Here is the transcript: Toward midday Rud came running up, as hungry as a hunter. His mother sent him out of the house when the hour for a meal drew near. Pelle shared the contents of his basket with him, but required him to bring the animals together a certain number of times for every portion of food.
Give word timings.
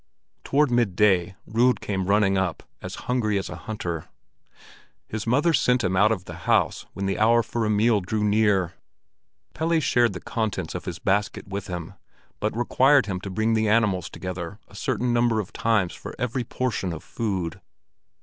Toward 0.43 0.71
midday 0.71 1.35
Rud 1.45 1.79
came 1.79 2.07
running 2.07 2.35
up, 2.35 2.63
as 2.81 2.95
hungry 3.05 3.37
as 3.37 3.51
a 3.51 3.55
hunter. 3.55 4.09
His 5.07 5.27
mother 5.27 5.53
sent 5.53 5.83
him 5.83 5.95
out 5.95 6.11
of 6.11 6.25
the 6.25 6.33
house 6.49 6.87
when 6.93 7.05
the 7.05 7.19
hour 7.19 7.43
for 7.43 7.65
a 7.65 7.69
meal 7.69 8.01
drew 8.01 8.23
near. 8.23 8.73
Pelle 9.53 9.79
shared 9.79 10.13
the 10.13 10.19
contents 10.19 10.73
of 10.73 10.85
his 10.85 10.97
basket 10.97 11.47
with 11.47 11.67
him, 11.67 11.93
but 12.39 12.57
required 12.57 13.05
him 13.05 13.19
to 13.19 13.29
bring 13.29 13.53
the 13.53 13.69
animals 13.69 14.09
together 14.09 14.57
a 14.67 14.73
certain 14.73 15.13
number 15.13 15.39
of 15.39 15.53
times 15.53 15.93
for 15.93 16.15
every 16.17 16.45
portion 16.45 16.93
of 16.93 17.03
food. 17.03 17.61